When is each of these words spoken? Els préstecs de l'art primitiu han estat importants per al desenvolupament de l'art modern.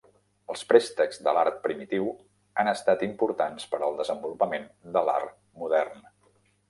Els 0.51 0.63
préstecs 0.69 1.19
de 1.27 1.33
l'art 1.37 1.59
primitiu 1.65 2.09
han 2.61 2.71
estat 2.73 3.03
importants 3.09 3.67
per 3.75 3.83
al 3.89 4.01
desenvolupament 4.01 4.67
de 4.97 5.05
l'art 5.11 5.37
modern. 5.65 6.03